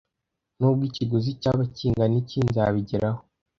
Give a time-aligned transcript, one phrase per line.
[0.57, 3.21] Nubwo ikiguzi cyaba kingana iki, nzabigeraho.